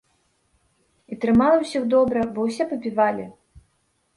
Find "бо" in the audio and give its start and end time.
2.39-2.47